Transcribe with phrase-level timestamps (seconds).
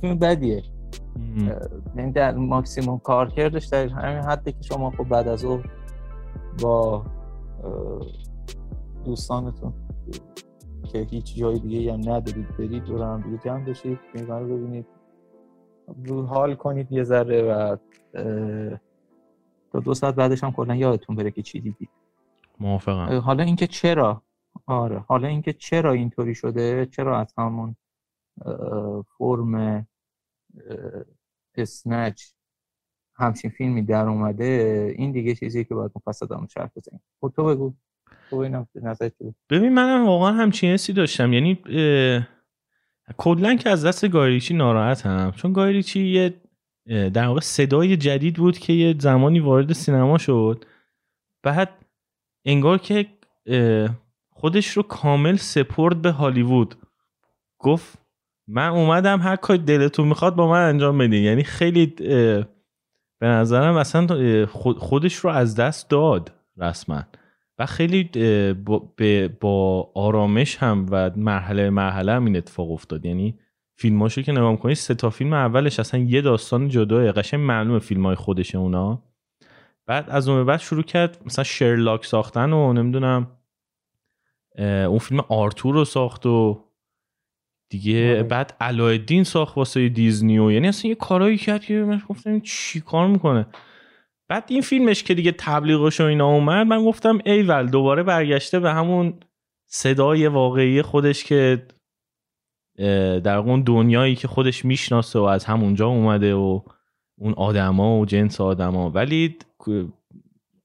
[0.00, 0.62] فیلم بدیه.
[1.96, 5.64] یعنی در ماکسیموم کار کردش در همین حدی که شما خب بعد از اون
[6.62, 7.04] با
[9.04, 9.72] دوستانتون
[10.92, 14.86] که هیچ جای دیگه هم ندارید برید دور هم دیگه جمع بشید فیلم رو ببینید.
[16.04, 17.76] رو حال کنید یه ذره و
[19.72, 21.88] تا دو ساعت بعدش هم کلا یادتون بره که چی دیدید.
[22.60, 23.18] موافقم.
[23.18, 24.22] حالا اینکه چرا؟
[24.66, 27.76] آره حالا اینکه چرا اینطوری شده چرا از همون
[29.18, 29.86] فرم
[31.54, 32.22] اسنچ
[33.16, 37.02] همچین فیلمی در اومده این دیگه چیزی که باید مفصل دارم شرح بزنیم.
[37.20, 37.74] خب تو بگو.
[39.50, 41.32] ببین منم واقعا همچین حسی داشتم.
[41.32, 41.54] یعنی
[43.16, 46.34] کلا که از دست گایریچی ناراحتم چون گایریچی یه
[46.86, 50.64] در واقع صدای جدید بود که یه زمانی وارد سینما شد.
[51.42, 51.70] بعد
[52.44, 53.06] انگار که
[54.30, 56.74] خودش رو کامل سپرد به هالیوود.
[57.58, 57.98] گفت
[58.46, 61.24] من اومدم هر کاری دلتون می‌خواد با من انجام بدین.
[61.24, 61.86] یعنی خیلی
[63.18, 64.46] به نظرم اصلا
[64.78, 67.02] خودش رو از دست داد رسما.
[67.58, 68.04] و خیلی
[69.40, 73.06] با, آرامش هم و مرحله مرحله هم این اتفاق افتاد.
[73.06, 73.38] یعنی
[73.76, 78.06] فیلماشو که نگاه کنید سه تا فیلم اولش اصلا یه داستان جداه قشنگ معلومه فیلم
[78.06, 79.02] های خودش اونا.
[79.86, 83.26] بعد از اون بعد شروع کرد مثلا شرلاک ساختن و نمی‌دونم
[84.58, 86.63] اون فیلم آرتور رو ساخت و
[87.68, 88.22] دیگه آره.
[88.22, 92.80] بعد علایالدین ساخت واسه دیزنی و یعنی اصلا یه کارایی کرد که من گفتم چی
[92.80, 93.46] کار می‌کنه
[94.28, 98.72] بعد این فیلمش که دیگه تبلیغش و اینا اومد من گفتم ایول دوباره برگشته به
[98.72, 99.14] همون
[99.66, 101.66] صدای واقعی خودش که
[103.24, 106.60] در اون دنیایی که خودش می‌شناسه و از همونجا اومده و
[107.18, 109.36] اون آدما و جنس آدما ولی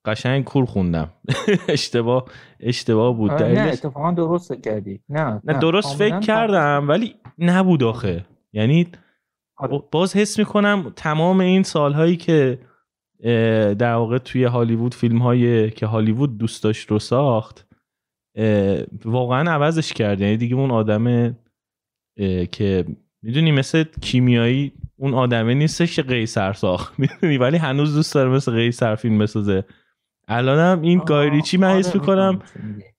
[0.10, 1.10] قشنگ کور خوندم.
[1.68, 2.26] اشتباه
[2.60, 3.32] اشتباه بود.
[3.32, 5.00] آره، نه اتفاقا درست کردی.
[5.10, 8.26] نه نه درست فکر کردم ولی نبود آخه.
[8.54, 8.88] یعنی
[9.58, 9.82] آره.
[9.92, 12.60] باز حس می‌کنم تمام این سالهایی که
[13.80, 17.68] در واقع توی هالیوود فیلم هایی که هالیوود دوست داشت رو ساخت
[19.06, 20.22] واقعا عوضش کرد.
[20.22, 21.36] یعنی دیگه اون آدم
[22.52, 22.86] که
[23.22, 26.94] می‌دونی مثل کیمیایی اون آدمه نیستش که قیصر ساخت.
[27.00, 29.64] می‌دونی؟ ولی هنوز دوست داره مثل قیصر فیلم بسازه.
[30.30, 32.40] الانم این گایریچی من حس آره، می‌کنم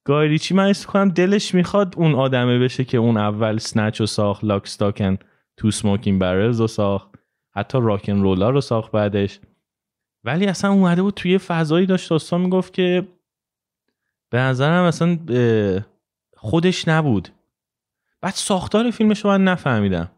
[0.05, 4.45] گایریچی من حس می‌کنم دلش می‌خواد اون آدمه بشه که اون اول سنچ رو ساخت
[4.45, 5.17] لاک ستاکن
[5.57, 7.09] تو سموکین برلز رو ساخت
[7.55, 9.41] حتی راکن رولا رو ساخت بعدش.
[10.25, 13.09] ولی اصلا اومده بود توی فضایی داشت داستان می‌گفت که
[14.31, 15.19] به نظرم اصلا
[16.37, 17.29] خودش نبود.
[18.21, 20.11] بعد ساختار فیلمش رو من نفهمیدم.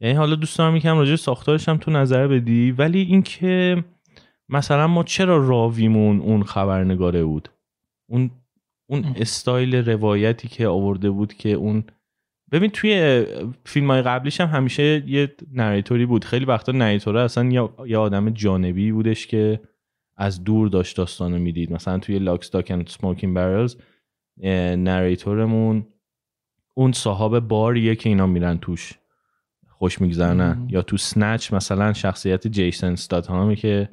[0.00, 3.84] یعنی حالا دوست دارم یکم راجع ساختارش هم تو نظر بدی ولی اینکه
[4.48, 7.48] مثلا ما چرا راویمون اون خبرنگاره بود؟
[8.08, 8.30] اون
[8.88, 11.84] اون استایل روایتی که آورده بود که اون
[12.52, 13.24] ببین توی
[13.64, 16.24] فیلم های قبلیش هم همیشه یه نریتوری بود.
[16.24, 19.60] خیلی وقتا نریتوره اصلا یه آدم جانبی بودش که
[20.16, 21.72] از دور داشت داستانو می‌دید.
[21.72, 23.76] مثلا توی Lock, Stock and Smoking Barrels
[24.76, 25.86] narrator مون
[26.74, 28.92] اون صاحب باریه که اینا میرن توش
[29.68, 30.68] خوش میگذرونن.
[30.70, 33.88] یا تو Snatch مثلا شخصیت جیسن استاتهامی که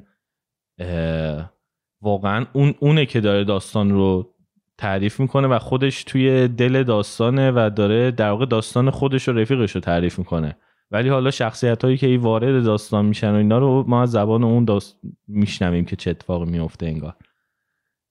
[2.02, 4.34] واقعا اون اونه که داره داستان رو
[4.78, 9.72] تعریف می‌کنه و خودش توی دل داستانه و داره در واقع داستان خودش و رفیقش
[9.72, 10.56] رو تعریف می‌کنه.
[10.90, 14.44] ولی حالا شخصیت هایی که ای وارد داستان میشن و اینا رو ما از زبان
[14.44, 14.98] اون داست
[15.28, 17.14] میشنویم که چه اتفاقی میفته انگار.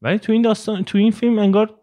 [0.02, 1.74] ولی تو این داستان تو این فیلم انگار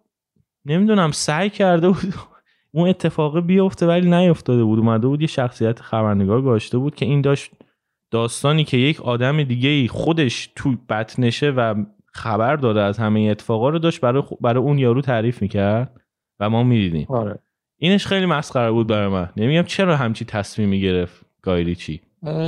[0.65, 2.15] نمی‌دونم سعی کرده بود
[2.73, 4.79] اون اتفاق بیفته ولی نیفتاده بود.
[4.79, 7.51] اومده بود یه شخصیت خبرنگار گاشته بود که این داشت
[8.11, 13.79] داستانی که یک آدم دیگه خودش تو بطنشه و خبر داره از همه اتفاقا رو
[13.79, 16.01] داشت برای, برای اون یارو تعریف می‌کرد
[16.41, 17.07] و ما می‌دیدیم.
[17.09, 17.39] آره.
[17.77, 19.31] اینش خیلی مسخره بود برای من.
[19.37, 22.01] نمیگم چرا همچی تصمیمی گرفت گایریچی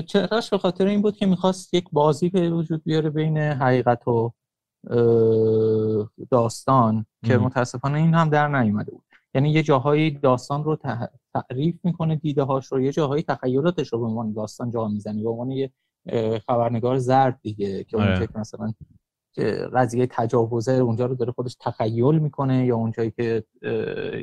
[0.06, 4.32] چراش به خاطر این بود که می‌خواست یک بازی به وجود بیاره بین حقیقت و
[6.30, 9.04] داستان که متاسفانه این هم در نیومده بود.
[9.34, 10.78] یعنی یه جاهایی داستان رو
[11.34, 15.28] تعریف می‌کنه دیده هاش رو یه جاهایی تخیلاتش رو به عنوان داستان جا می‌زنه به
[15.28, 15.70] عنوان یه
[16.46, 18.28] خبرنگار زرد دیگه که اون آره.
[18.34, 18.72] مثلا
[19.74, 23.44] قضیه تجاوزه اونجا رو داره خودش تخیل می‌کنه یا اونجایی که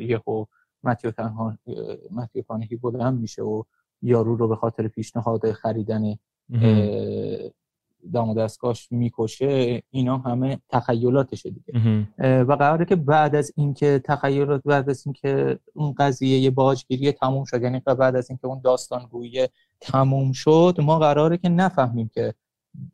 [0.01, 0.45] یهو
[0.83, 1.57] متیو تنها
[2.11, 3.63] متیو مک‌کانهی بلند میشه و
[4.01, 6.15] یارو رو به خاطر پیشنهاد خریدن
[8.13, 12.07] دم و دستگاهش می‌کشه اینا همه تخیلاتشه دیگه.
[12.43, 17.61] و قراره که بعد از اینکه تخیلات بعد از اینکه اون قضیه باجگیری تموم شد
[17.61, 19.47] یعنی بعد از اینکه اون داستانگویی
[19.81, 22.33] تموم شد ما قراره که نفهمیم که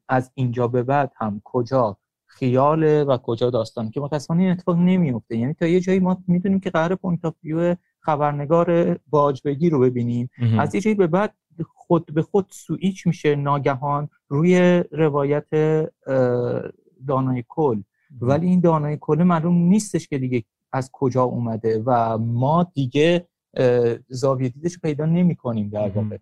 [0.09, 3.89] از اینجا به بعد هم کجا خیاله و کجا داستان.
[3.89, 7.33] که متاسفانه این اتفاق نمیفته یعنی تا یه جایی ما می‌دونیم که قراره point of
[7.44, 10.29] view خبرنگار باج‌بگیر رو ببینیم.
[10.59, 15.47] از یه به بعد خود به خود سویچ میشه ناگهان روی روایت
[17.07, 17.81] دانای کل.
[18.21, 23.27] ولی این دانای کل معلوم نیستش که دیگه از کجا اومده و ما دیگه
[24.07, 26.17] زاویه دیدش پیدا نمی کنیم در واقع.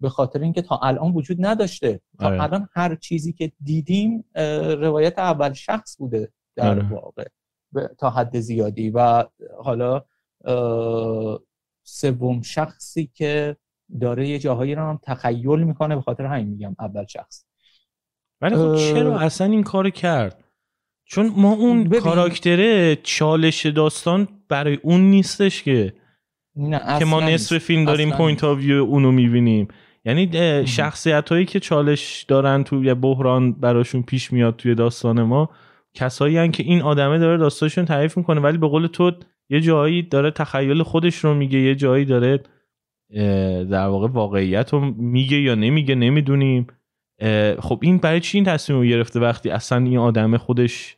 [0.00, 2.00] به خاطر اینکه تا الان وجود نداشته.
[2.18, 2.42] تا آره.
[2.42, 4.24] الان هر چیزی که دیدیم
[4.78, 6.88] روایت اول شخص بوده در آره.
[6.88, 7.28] واقع.
[7.98, 8.90] تا حد زیادی.
[8.90, 9.24] و
[9.58, 10.04] حالا
[11.82, 13.56] سوم شخصی که
[14.00, 17.44] داره یه جاهایی رو هم تخیل می‌کنه به خاطر همین میگم اول شخص.
[18.40, 20.44] ولی خب چرا اصلا این کار کرد؟
[21.04, 22.00] چون ما اون ببین.
[22.00, 25.92] کاراکتره چالش داستان برای اون نیستش که
[26.56, 29.68] نه که ما نصف فیلم داریم point of view اونو می‌بینیم.
[30.04, 30.30] یعنی
[30.66, 35.50] شخصیت هایی که چالش دارن توی بحران براشون پیش میاد توی داستان ما
[35.94, 38.40] کسایی که این آدمه داره داستانشون تعریف می‌کنه.
[38.40, 39.12] ولی به قول تو
[39.50, 42.42] یه جایی داره تخیل خودش رو میگه یه جایی داره
[43.70, 46.66] در واقع واقعیت رو میگه یا نمیگه نمی‌دونیم.
[47.58, 50.96] خب این برای چی این تصمیم رو گرفته وقتی اصلا این آدم خودش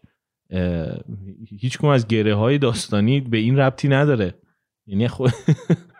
[1.61, 4.35] هیچ از گره های داستانی به این ربطی نداره.
[4.87, 5.33] یعنی خود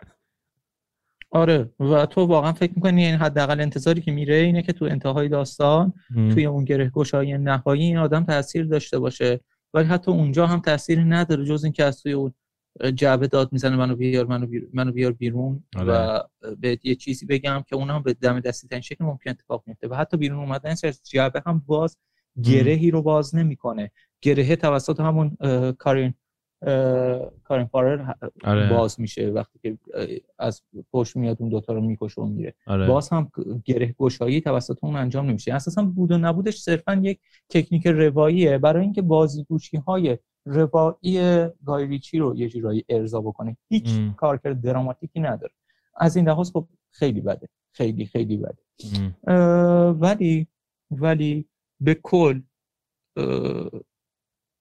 [1.33, 5.29] آره و تو واقعا فکر می‌کنی این حداقل انتظاری که میره اینه که تو انتهای
[5.29, 5.93] داستان
[6.33, 9.39] توی اون گره گشایی نهایی این آدم تاثیر داشته باشه.
[9.73, 12.33] ولی حتی اونجا هم تاثیر نداره جز اینکه از توی اون
[12.95, 15.93] جعبه داد می‌زنه منو بیار منو بیار, منو بیار بیرون آره.
[15.93, 16.19] و
[16.59, 19.87] به یه چیزی بگم که اون هم به دم دستی ترین شکل ممکن اتفاق میفته
[19.87, 21.97] و حتی بیرون اومدن از جعبه هم باز
[22.43, 23.91] گرهی رو باز نمی‌کنه
[24.21, 25.37] گرهه توسط همون
[25.71, 26.13] کارین
[27.43, 28.13] کارین فارر
[28.43, 28.69] آره.
[28.69, 29.77] باز میشه وقتی که
[30.39, 30.61] از
[30.93, 32.87] پشت میاد اون دوتا رو می‌کشه و میره آره.
[32.87, 33.31] باز هم
[33.65, 37.19] گره گشایی توسط اون انجام نمیشه اساسا بود و نبودش صرفا یک
[37.49, 43.57] تکنیک رواییه برای اینکه بازیگوشی های روایی گایریچی رو یه جورایی ارضا بکنه.
[43.69, 45.53] هیچ کارکرد دراماتیکی نداره.
[45.95, 47.49] از این لحاظ خب خیلی بده.
[47.71, 48.63] خیلی خیلی بده.
[49.91, 50.47] ولی
[50.91, 51.49] ولی
[51.79, 52.41] به کل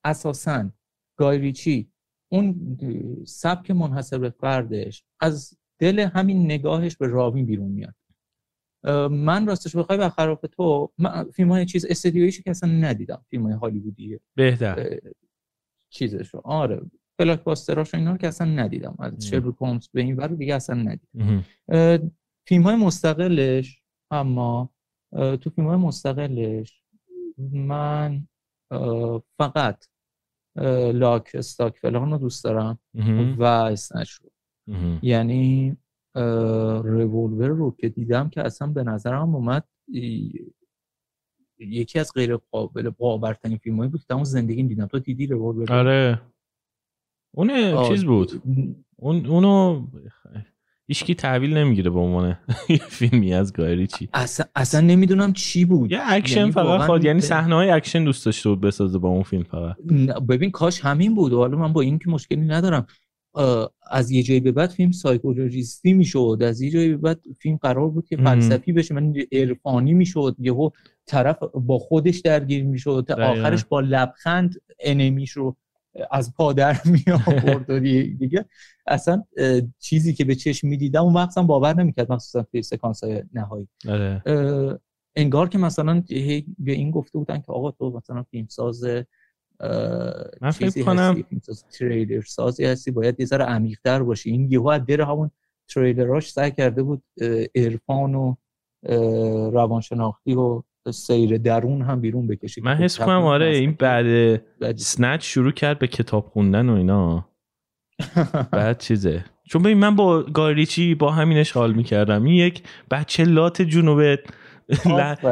[0.04, 0.70] اساسا
[1.16, 1.92] گایریچی
[2.28, 2.76] اون
[3.26, 7.94] سبک منحصر به فردش از دل همین نگاهش به راوین بیرون میاد.
[9.10, 10.92] من راستش بخوای برخلاف تو
[11.34, 13.24] فیلم های چیز استدیویش که اصلا ندیدم.
[13.30, 14.20] فیلم های هالیوودیه.
[14.34, 14.98] بهتر.
[15.90, 16.80] چیزش رو آره
[17.18, 18.96] بلاک باستراش اینا رو که اصلا ندیدم.
[18.98, 21.44] از شرلوک هولمز به این ور دیگه اصلا ندیدم.
[22.48, 24.70] فیلم های مستقلش اما
[25.12, 26.82] تو فیلم های مستقلش
[27.52, 28.26] من
[29.38, 29.84] فقط
[30.92, 32.78] لاک استاک فلان رو دوست دارم
[33.38, 34.30] و اسنچ رو
[35.02, 35.76] یعنی
[36.84, 39.64] ریولور رو که دیدم که اصلا به نظرم اومد
[41.60, 45.72] یکی از غیر قابل باورترین فیلم هایی بود که تو زندگی دیدم تو دیدی ریولور
[45.72, 46.20] آره.
[47.34, 48.42] اون چیز بود.
[48.96, 49.86] اون اونو
[50.86, 52.36] هیچکی تحویل نمی‌گیره به عنوان
[52.98, 54.08] فیلمی از گای ریچی.
[54.12, 55.92] اصلا, اصلا نمی‌دونم چی بود.
[55.92, 59.22] یه اکشن یعنی فقط خواهد یعنی صحنه های اکشن دوست داشته بود بسازه با اون
[59.22, 59.76] فیلم فقط.
[60.28, 62.86] ببین کاش همین بود حالا من با این که مشکلی ندارم.
[63.90, 66.38] از یه جایی به بعد فیلم سایکولوژیستی می‌شد.
[66.42, 68.94] از یه جایی به بعد فیلم قرار بود که فلسفی بشه.
[68.94, 70.36] من عرفانی می‌شد.
[70.38, 70.70] یهو
[71.10, 75.56] طرف با خودش درگیر می‌شد آخرش با لبخند انمیش رو
[76.10, 77.78] از پادر می آورد
[78.18, 78.44] دیگه.
[78.86, 79.22] اصلا
[79.78, 83.68] چیزی که به چشم می‌دیدم اون وقت باور نمی‌کرد مخصوصا توی سکانس های نهایی.
[83.88, 84.22] آره.
[85.16, 86.02] انگار که مثلا
[86.58, 88.84] به این گفته بودن که آقا تو مثلا فیلم ساز
[90.40, 91.24] من فکر کنم
[91.78, 94.30] تریلر سازی هستی باید یه ذره عمیق‌تر باشی.
[94.30, 95.30] این یهو از در همون
[95.74, 97.02] تریلراش سعی کرده بود
[97.54, 98.34] عرفان و
[99.50, 105.52] روانشناختی و سیر درون هم بیرون بکشید من حس کنم آره این بعد سنچ شروع
[105.52, 107.28] کرد به کتاب خوندن و اینا.
[108.52, 109.24] بعد چیزه.
[109.50, 112.24] چون ببین من با گاریچی با همینش حال می‌کردم.
[112.24, 114.18] این یک بچه لات جنوب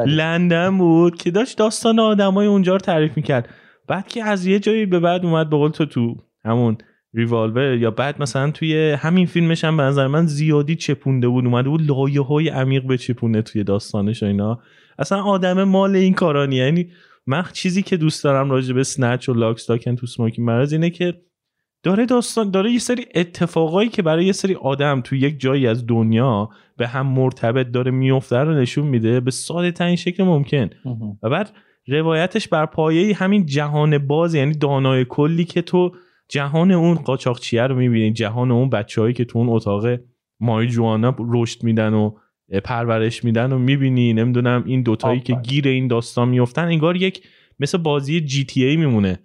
[0.07, 3.49] لندن بود که داشت داستان آدمای اونجا رو تعریف می‌کرد.
[3.89, 6.79] بعد که از یه جایی به بعد اومد به قول تو تو همون
[7.15, 11.45] ریوالور یا بعد مثلا توی همین فیلمش هم به نظر من زیادی چپونده بود.
[11.45, 14.61] اومده بود لایه های عمیق به چپونه توی داستانش و اینا.
[14.99, 16.91] اصلا آدم مال این کارانی یعنی
[17.27, 20.91] من چیزی که دوست دارم راجع به سنچ و لاک استاکن تو سموکی مرز اینه
[20.91, 21.15] که
[21.83, 25.87] داره داستان داره یه سری اتفاقایی که برای یه سری آدم تو یک جایی از
[25.87, 30.71] دنیا به هم مرتبط داره میفته رو نشون میده به ساده ترین شکل ممکن.
[31.23, 31.51] و بعد
[31.89, 35.93] روایتش بر پایه همین جهان باز یعنی دانای کلی که تو
[36.29, 39.87] جهان اون قاچاقچیه رو می‌بینی جهان اون بچههایی که تو اون اتاق
[40.41, 42.11] مای جوانا رشد میدن و
[42.65, 44.13] پرورش میدن و می‌بینی.
[44.13, 47.23] نمی‌دونم این دوتایی که گیر این داستان میفتن انگار یک
[47.61, 49.19] مثل بازی جی تی ای میمونه.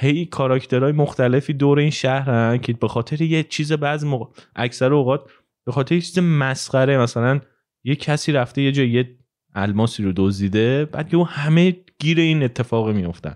[0.00, 5.30] هی کاراکترهای مختلفی دور این شهرن که به خاطر یه چیز بعض موقع اکثر اوقات
[5.66, 6.98] به خاطر یه چیز مسخره.
[6.98, 7.40] مثلا
[7.84, 9.16] یه کسی رفته یه جای یه
[9.54, 13.34] الماسی رو دزدیده بعد که همه گیر این اتفاق میفتن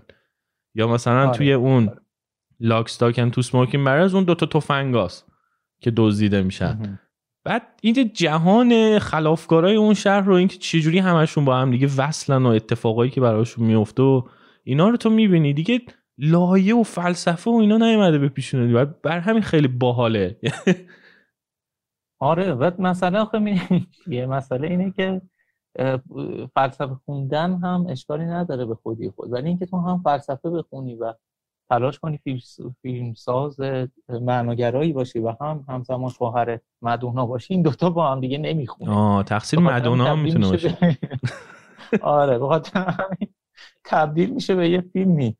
[0.75, 1.37] یا مثلا آره.
[1.37, 1.89] توی اون
[2.61, 2.69] آره.
[2.69, 5.31] لاکستاکن تو سموکین برز اون دوتا تفنگاست
[5.79, 6.99] که دزدیده میشن.
[7.43, 12.49] بعد این جهان خلافکارای اون شهر رو اینکه چجوری همشون با هم دیگه وصلن و
[12.49, 14.21] اتفاقایی که براشون میفته و
[14.63, 15.53] اینا رو تو می‌بینی.
[15.53, 15.81] دیگه
[16.17, 18.85] لایه و فلسفه و اینا نیومده به پیشونه.
[18.85, 20.39] بر همین خیلی باحاله.
[22.19, 23.27] آره بعد مسئله
[24.07, 25.21] یه مسئله اینه که
[26.55, 29.33] فلسفه خوندن هم اشکالی نداره به خودی خود.
[29.33, 31.13] ولی اینکه تو هم فلسفه بخونی و
[31.71, 32.19] تلاش کنی
[32.81, 33.59] فیلم ساز
[34.09, 37.53] معناگرایی باشی و هم همزمان شوهر مدونا باشی.
[37.53, 38.91] این دوتا با هم دیگه نمی‌خونه.
[38.91, 40.77] آه تقصیر مدونا هم می‌تونه باشه.
[42.01, 42.95] آره بخاطر
[43.83, 45.37] تبدیل میشه به یه فیلمی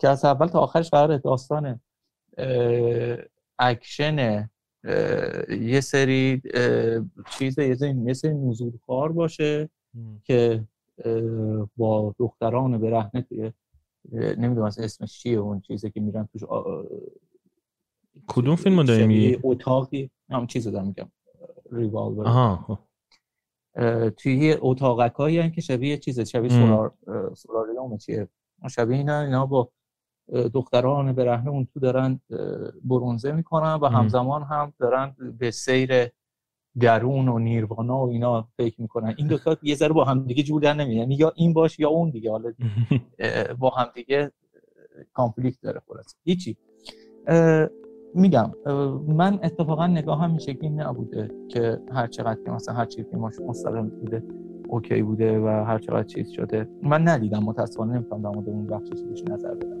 [0.00, 1.80] که از اول تا آخرش قرار داستان
[3.58, 4.48] اکشن
[5.60, 6.42] یه سری
[7.30, 9.68] چیز یه سری نزول کار باشه
[10.24, 10.64] که
[11.76, 13.52] با دختران برهنه توی
[14.12, 16.42] نمی‌دونم اسمش چیه اون چیزی که میرن توش
[18.26, 21.10] کدوم فیلم داری میگی؟ اتاقی هم چیزو دارم میگم
[21.72, 22.26] ریوالور.
[22.26, 22.78] آها
[24.16, 26.94] توی اتاقک هایی که شبیه چیزه شبیه سولار
[27.34, 28.28] سولاریوم چیه.
[28.70, 29.70] شبیه اینا اینا با
[30.54, 32.20] دختران برهنه اون تو دارن
[32.84, 36.10] برونزه می‌کنن و همزمان هم دارن به سیر
[36.80, 39.14] درون و نیروانا و اینا فکر می‌کنن.
[39.16, 41.78] این دو تا یه ذره با هم دیگه جور در نمیاد یعنی یا این باش
[41.78, 42.30] یا اون دیگه.
[42.30, 42.52] حالا
[43.60, 44.32] با هم دیگه
[45.12, 46.56] کانفلیکت داره خلاص هیچی.
[48.14, 48.52] میگم
[49.08, 53.82] من اتفاقا نگاه هم شکلی نبوده که هر چقدر که مثلا هر چیزی که مستقل
[53.82, 54.22] بوده
[54.68, 56.68] OK بوده و هر چقدر چیز شده.
[56.82, 59.80] من ندیدم متاسفانه نمی‌تونم در مورد اون بخش چیزش نظر بدم.